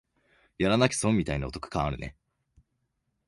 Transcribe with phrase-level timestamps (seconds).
[0.57, 2.15] やらなきゃ損みたいなお得感あるね